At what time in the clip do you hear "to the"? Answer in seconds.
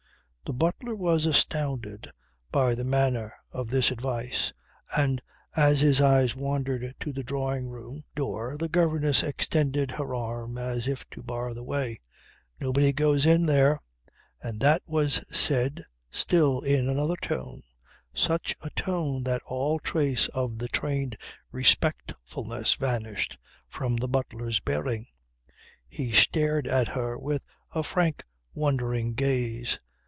6.99-7.23